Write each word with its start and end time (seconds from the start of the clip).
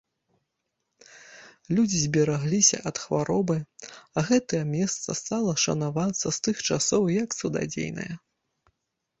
Людзі 1.79 1.97
зберагліся 2.05 2.77
ад 2.91 2.95
хваробы, 3.03 3.57
а 4.17 4.25
гэта 4.31 4.63
месца 4.73 5.09
стала 5.23 5.51
шанавацца 5.65 6.21
з 6.23 6.35
тых 6.49 6.57
часоў 6.71 7.03
як 7.23 7.29
цудадзейнае. 7.39 8.11